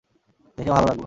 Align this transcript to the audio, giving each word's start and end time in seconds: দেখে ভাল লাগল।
দেখে 0.57 0.71
ভাল 0.71 0.83
লাগল। 0.83 0.99